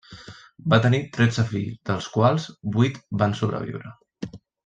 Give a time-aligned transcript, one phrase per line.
[0.73, 2.47] Va tenir tretze fills, dels quals
[2.79, 3.93] vuit van sobreviure.